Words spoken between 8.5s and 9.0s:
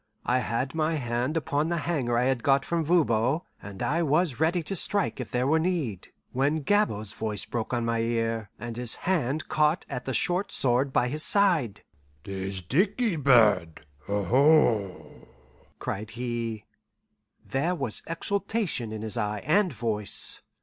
and his